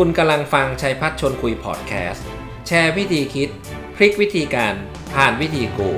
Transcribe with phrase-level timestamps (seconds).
[0.00, 2.26] คุณกำลังฟังชัยพัฒชนคุยพอดแคสต์
[2.66, 3.48] แชร์วิธีคิด
[3.96, 4.74] พลิกวิธีการ
[5.14, 5.90] ผ่านวิธีกู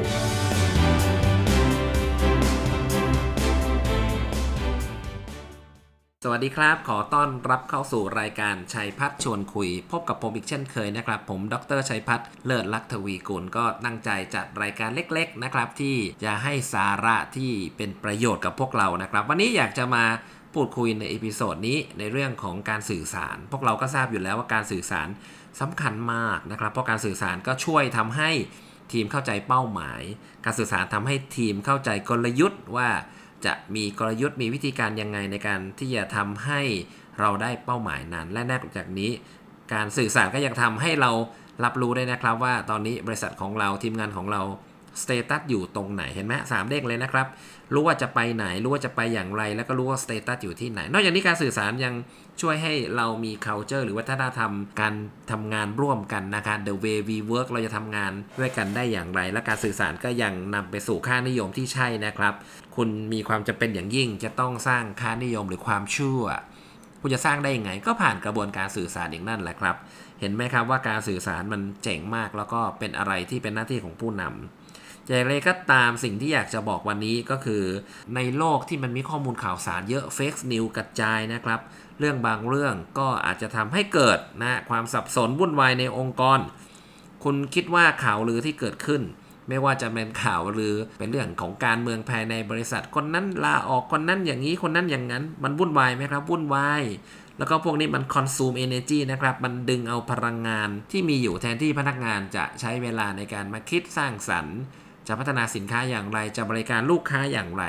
[6.24, 20.04] สวัสดีครับ ขอต้อนรับเข้าสู่รายการชัยพัฒชวนคุย พบกับผมอีกเช่นเคยนะครับ ผมดรชัยพัฒเลิศลักษณ์ทวีกุลก็ตั้งใจจัดรายการเล็ก ๆ นะครับ ที่จะให้สาระที่เป็นประโยชน์กับพวกเรานะครับ วันนี้อยากจะมา
[20.56, 25.08] พูดคุยใน episode นี้ในเรื่องของการสื่อสาร พวกเราก็ทราบอยู่แล้วว่าการสื่อสาร
[25.60, 28.30] สำคัญมากนะครับ เพราะการสื่อสารก็ช่วยทำให้
[28.92, 30.02] ทีมเข้าใจเป้าหมาย
[30.44, 32.88] การสื่อสารทำให้ทีมเข้าใจกลยุทธ์ว่า
[33.46, 36.60] จะมีกลยุทธ์มีวิธีการยังไงในการที่จะทำให้
[37.20, 39.10] เราได้เป้าหมายนั้น และนอกจากนี้
[39.72, 41.10] การสื่อสารก็ยังทำให้เรา
[41.64, 44.42] รับรู้ได้นะครับว่าตอนนี้บริษัทของเราทีมงานของเรา
[45.02, 47.26] status อยู่ตรงไหนเห็นไหมสามเด้งเลยนะครับ
[47.74, 51.94] รู้ว่าจะไปไหน รู้ว่าจะไปอย่างไร แล้วก็รู้ว่าสเตตัสอยู่ที่ไหน นอกจากนี้การสื่อสารยัง
[52.40, 54.94] ช่วยให้เรามี culture หรือวัฒนธรรมการ
[55.30, 62.34] ทำงานร่วมกันนะคะ the way we work เราจะทำงานด้วยกันได้อย่างไร และการสื่อสารก็ยังนำไปสู่ค่านิยมที่ใช่นะครับ
[62.76, 66.24] คุณมีความจำเป็นอย่างยิ่งจะต้องสร้างค่านิยมหรือความเชื่อ
[67.00, 69.76] คุณจะสร้างได้ยังไงก็ผ่านกระบวนการสื่อสารอย่างนั่นแหละครับ
[70.20, 74.65] เห็นไหมครับว่าการสื่อสารมันเจ๋งมาก แล้วก็เป็นอะไรที่เป็นหน้าที่ของผู้นำ
[75.08, 77.62] อย่างไรก็ตามสิ่งที่อยากจะบอกวันนี้ก็คือ
[78.14, 81.60] ในโลกที่มันมีข้อมูลข่าวสารเยอะเฟกซ์นิวกระจายนะครับ
[81.98, 86.40] เรื่องบางเรื่องก็อาจจะทำให้เกิดนะความสับสนวุ่นวายในองค์กร
[87.24, 89.02] คุณคิดว่าข่าวลือที่เกิดขึ้น
[89.48, 96.82] ไม่ว่าจะเป็นข่าวลือเป็นเรื่องของการเมืองภายในบริษัท คนนั้นลาออกคนนั้นอย่างนี้คนนั้นอย่างนั้น มันวุ่นวายไหมครับวุ่นวาย
[97.38, 104.58] แล้วก็พวกนี้มัน consume energy นะครับ มันดึงเอาพลังงานที่มีอยู่แทนที่พนักงานจะใช้เวลาในการมาคิดสร้างสรรค์
[105.08, 107.64] จะพัฒนาสินค้าอย่างไร จะบริการลูกค้าอย่างไร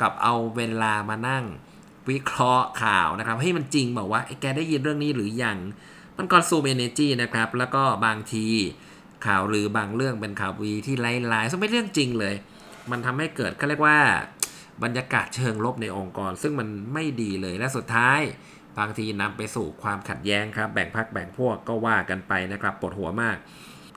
[0.00, 1.44] กับเอาเวลามานั่ง
[2.10, 5.58] วิเคราะห์ข่าวนะครับให้มันจริงบอกว่าแกได้ยินเรื่องนี้หรือยัง
[6.16, 8.46] มันคอนซูมเอเนจีนะครับ แล้วก็บางที
[9.26, 12.34] ข่าวหรือบางเรื่องเป็นข่าววีที่ไร้ๆซึ่งไม่เรื่องจริงเลย
[12.90, 13.98] มันทำให้เกิดเขาเรียกว่า
[14.82, 18.20] บรรยากาศเชิงลบในองค์กร ซึ่งมันไม่ดีเลยและสุดท้าย
[18.78, 23.36] บางทีนำไปสู่ความขัดแย้งครับ แบ่งพักแบ่งพวกก็ว่ากันไปนะครับปวดหัวมาก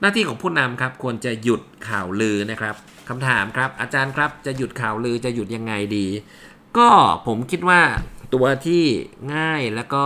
[0.04, 2.74] น้าที่ของผู้นำครับควรจะหยุดข่าวลือนะครับ
[3.08, 6.06] คำถามครับ อาจารย์ครับจะหยุดข่าวลือจะหยุดยังไงดี
[6.78, 6.88] ก็
[7.26, 7.80] ผมคิดว่า
[8.34, 8.84] ตัวที่
[9.34, 10.04] ง่ายแล้วก็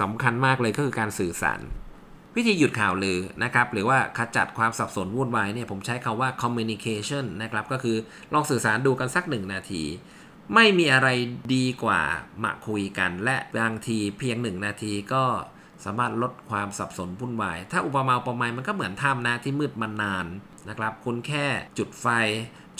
[0.00, 1.60] สำคัญมากเลยก็คือการสื่อสาร
[2.36, 7.96] วิธีหยุดข่าวลือนะครับหรือว่าขจัดความสับสนวุ่นวายเนี่ยผมใช้คาว่า communication นะครับก็คือ
[8.32, 9.84] ลองสื่อสารดูกันสักหนึ่งนาที
[10.54, 11.08] ไม่มีอะไร
[11.54, 12.00] ดีกว่า
[12.42, 15.24] มาคุยกัน และบางทีเพียงหนึ่งนาทีก็
[15.84, 20.26] สามารถลดความสับสนวุ่นวาย ถ้าอุปมาอุปไมยมันก็เหมือนถ้ำนะที่มืดมานาน
[20.68, 21.44] นะครับ คุณแค่
[21.78, 22.06] จุดไฟ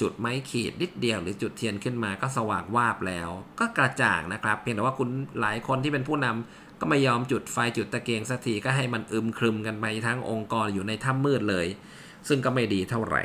[0.01, 3.29] จุดไม้ขีดนิดเดียว หรือจุดเทียนขึ้นมาก็สว่างวาบแล้ว
[3.61, 5.09] ก็กระจ่างนะครับ เพียงแต่ว่าคุณ
[5.41, 11.67] หลายคนที่เป็นผู้นำก็ไม่ยอมจุดไฟจุดตะเกียงสักทีก็ให้มันอึมครึมกันไปทั้งองค์กรอยู่ในถ้ำมืดเลย
[12.29, 13.25] ซึ่งก็ไม่ดีเท่าไหร่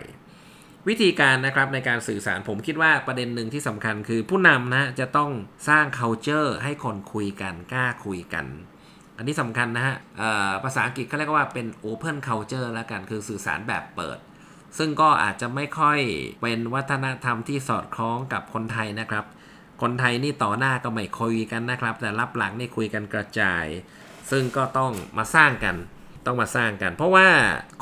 [0.87, 5.31] วิธีการนะครับในการสื่อสารผมคิดว่าประเด็นหนึ่งที่สำคัญคือผู้นำนะจะต้อง
[5.69, 8.45] สร้าง culture ให้คนคุยกันกล้าคุยกัน
[9.21, 9.95] อันนี้สำคัญนะฮะ
[10.63, 14.17] ภาษาอังกฤษเขาเรียกว่าเป็น open culture แล้วกัน คือสื่อสารแบบเปิด
[14.77, 15.99] ซึ่งก็อาจจะไม่ค่อย
[16.41, 19.25] เป็นวัฒนธรรมที่สอดคล้องกับคนไทยนะครับ
[19.81, 23.65] คนไทยนี่ต่อหน้าก็ไม่คุยกันนะครับ แต่รับหลังนี่คุยกันกระจาย
[24.31, 25.75] ซึ่งก็ต้องมาสร้างกัน
[26.25, 27.27] ต้องมาสร้างกัน เพราะว่า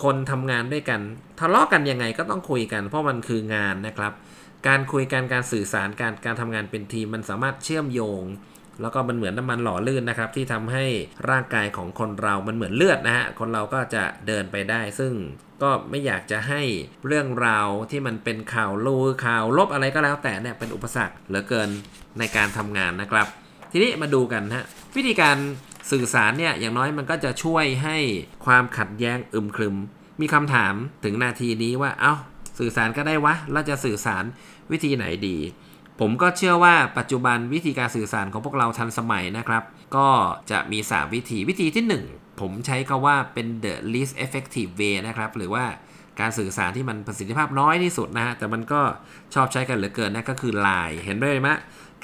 [0.04, 1.02] คนทำงานด้วยกัน
[1.40, 4.14] ทะเลาะกันยังไงก็ต้องคุยกัน เพราะมันคืองานนะครับ
[4.68, 8.24] การคุยกันการสื่อสารการการทำงานเป็นทีมมันสามารถเชื่อมโยง
[8.82, 10.86] แล้วก็มันเหมือนน้ำมันหล่อลื่นนะครับที่ทำให้
[11.30, 15.14] ร่างกายของคนเรามันเหมือนเลือดนะฮะคนเราก็จะเดินไปได้ ซึ่ง
[15.64, 16.62] ก็ไม่อยากจะให้
[17.08, 18.96] เรื่องราวที่มันเป็นข่าวลู
[19.26, 21.70] ข่าวลบอะไรก็แล้วแต่เนี่ยเป็นอุปสรรคเหลือเกิน
[22.20, 23.28] ในการทำงานนะครับ
[23.72, 25.38] ทีนี้มาดูกันฮะวิธีการ
[25.92, 27.98] สื่อสารเนี่ยอย่างน้อยมันก็จะช่วยให้
[28.46, 29.76] ความขัดแย้งอึมครึม
[30.22, 30.74] มีคำถาม
[31.04, 32.16] ถึงนาทีนี้ว่าเอา้า
[32.60, 34.24] สื่อสารก็ได้วะเราจะสื่อสาร
[34.72, 35.38] วิธีไหนดี
[36.00, 39.64] ผมก็เชื่อว่าปัจจุบันวิธีการสื่อสารของพวกเราทันสมัยนะครับ
[39.96, 40.08] ก็
[40.52, 45.66] จะมี 3 วิธีวิธีที่ 1 ผมใช้คาว่าเป็น the least effective way นะครับ หรือว่า
[46.20, 48.82] การสื่อสารที่มันประสิทธิภาพน้อยที่สุดนะฮะ แต่มันก็
[49.34, 51.50] ชอบใช้กันเหลือเกินนะก็คือไลน์เห็นด้วยไหม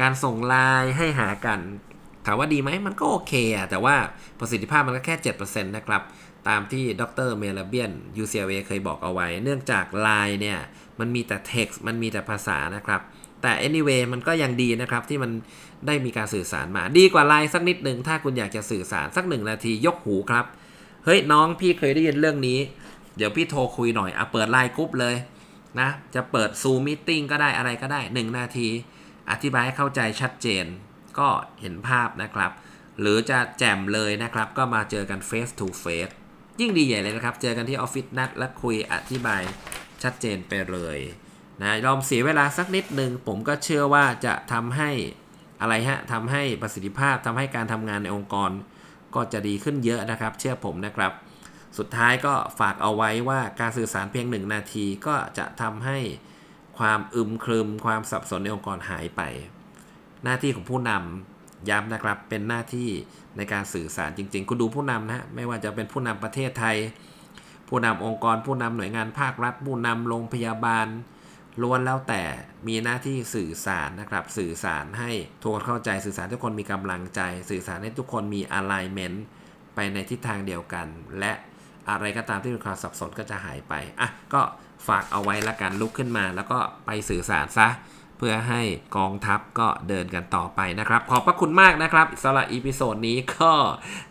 [0.02, 1.60] การส่งไลน์ให้หากัน
[2.26, 3.96] ถามว่าดีไหมมันก็โอเคอะแต่ว่า
[4.40, 6.02] ประสิทธิภาพมันก็แค่ 7%นะครับ
[6.48, 7.30] ตามที่ดร.
[7.38, 7.92] Mehrabian
[8.22, 10.60] UCLA เคยบอกเอาไว้ เนื่องจากไลน์เนี่ย
[11.00, 13.02] มันมีแต่ text มันมีแต่ภาษานะครับ
[13.42, 15.32] แต่ anyway มันก็ยังดีนะครับที่มัน
[15.88, 20.46] ได้มีการสื่อสารมา ดีกว่าไลน์สักนิดหนึ่งถ้าคุณอยากจะสื่อสารสักหนึ่งนาทียกหูครับ
[21.06, 22.60] เฮ้ยน้องพี่เคยได้ยินเรื่องนี้
[23.18, 25.16] เดี๋ยวพี่โทรคุยหน่อยเอาเปิดไลน์กรุ๊ปเลย
[25.80, 28.70] นะจะเปิด Zoom meeting ก็ได้อะไรก็ได้ 1 นาที
[29.32, 30.66] อธิบายให้เข้าใจชัดเจน
[31.20, 31.30] ก็
[31.62, 32.52] เห็นภาพนะครับ
[33.00, 36.14] หรือจะแจมเลยนะครับ ก็มาเจอกัน face to face
[36.60, 39.42] ยิ่งดีใหญ่เลยนะครับ เจอกันที่ออฟฟิศนัดและคุยอธิบาย
[40.04, 41.00] ชัดเจนไปเลย
[41.62, 44.92] นะยอมเสียเวลาสักนิดหนึ่งผมก็เชื่อว่าจะทำให้
[45.62, 48.52] อะไรฮะทำให้ประสิทธิภาพทำให้การทำงานในองค์กร
[49.16, 51.12] ก็จะดีขึ้นเยอะนะครับ เชื่อผมนะครับ
[51.78, 55.98] สุดท้ายก็ฝากเอาไว้ว่าการสื่อสารเพียงหนึ่งนาทีก็จะทำให้
[56.78, 59.22] ความอึมครึม ความสับสนในองค์กรหายไป
[60.24, 62.90] หน้าที่ของผู้นำย้ำนะครับเป็นหน้าที่
[63.38, 66.78] ในการสื่อสารจริง ๆ คุณดูผู้นำนะฮะไม่ว่าจะเป็นผู้นำประเทศไทย
[67.70, 70.88] ผู้นำองค์กร ผู้นำหน่วยงานภาครัฐ ผู้นำโรงพยาบาล
[71.62, 72.24] ล้วนแล้วแต่
[72.68, 75.12] มีหน้าที่สื่อสารนะครับ สื่อสารให้
[75.42, 79.18] ทุกคนเข้าใจสื่อสารทุกคนมีกำลังใจ สื่อสารให้ทุกคนมี alignment
[79.76, 80.88] ไปในทิศทางเดียวกัน
[81.20, 81.32] และ
[81.90, 84.42] อะไรก็ตามที่เป็นความสับสนก็จะหายไปอะก็
[84.88, 87.70] ฝากเอาไว้ละกันลุกขึ้นมา แล้วก็ไปสื่อสารซะ
[88.18, 88.62] เพื่อให้
[88.98, 93.54] กองทัพก็เดินกันต่อไปนะครับ ขอบพระคุณมากนะครับสำหรับ episode นี้ก็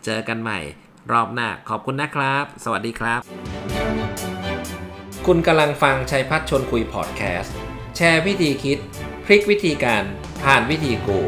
[0.05, 0.61] เจอกันใหม่
[1.12, 4.34] รอบหน้าขอบคุณนะครับ สวัสดีครับ
[5.29, 7.55] คุณกำลังฟังชัยพัชร์ชวนคุยพอดแคสต์
[7.97, 8.79] แชร์วิธีคิด
[9.25, 10.05] พลิกวิธีการ
[10.43, 11.19] ผ่านวิธีกู